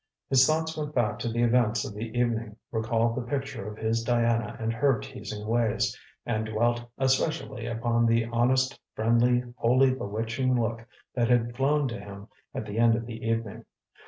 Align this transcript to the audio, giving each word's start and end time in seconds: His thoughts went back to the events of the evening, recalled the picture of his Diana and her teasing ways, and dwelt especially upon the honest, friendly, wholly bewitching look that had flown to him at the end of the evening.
His 0.31 0.47
thoughts 0.47 0.75
went 0.75 0.95
back 0.95 1.19
to 1.19 1.29
the 1.31 1.43
events 1.43 1.85
of 1.85 1.93
the 1.93 2.09
evening, 2.19 2.55
recalled 2.71 3.15
the 3.15 3.21
picture 3.29 3.67
of 3.69 3.77
his 3.77 4.01
Diana 4.03 4.57
and 4.59 4.73
her 4.73 4.97
teasing 4.99 5.45
ways, 5.45 5.95
and 6.25 6.47
dwelt 6.47 6.83
especially 6.97 7.67
upon 7.67 8.07
the 8.07 8.25
honest, 8.25 8.79
friendly, 8.95 9.43
wholly 9.57 9.93
bewitching 9.93 10.59
look 10.59 10.83
that 11.13 11.29
had 11.29 11.55
flown 11.55 11.87
to 11.89 11.99
him 11.99 12.29
at 12.51 12.65
the 12.65 12.79
end 12.79 12.95
of 12.95 13.05
the 13.05 13.23
evening. 13.27 13.63